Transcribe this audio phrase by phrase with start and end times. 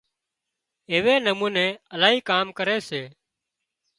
[0.91, 3.01] ايوي نموني الاهي ڪام ڪري سي